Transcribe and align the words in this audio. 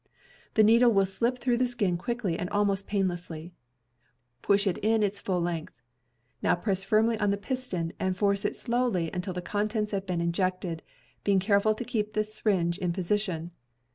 The 0.55 0.63
needle 0.63 0.91
will 0.91 1.05
slip 1.05 1.37
through 1.37 1.57
the 1.57 1.67
skin 1.67 1.95
quickly 1.95 2.35
and 2.35 2.49
almost 2.49 2.87
painlessly. 2.87 3.53
Push 4.41 4.65
it 4.65 4.79
in 4.79 5.03
its 5.03 5.19
full 5.19 5.39
length. 5.39 5.79
Now 6.41 6.55
press 6.55 6.83
firmly 6.83 7.19
on 7.19 7.29
the 7.29 7.37
piston 7.37 7.93
and 7.99 8.17
force 8.17 8.43
it 8.43 8.47
in 8.47 8.53
slowly 8.55 9.11
until 9.13 9.35
the 9.35 9.43
contents 9.43 9.91
have 9.91 10.07
been 10.07 10.19
injected, 10.19 10.81
being 11.23 11.37
careful 11.39 11.75
to 11.75 11.83
keep 11.85 12.13
the 12.13 12.23
syringe 12.23 12.79
in 12.79 12.93
position. 12.93 13.51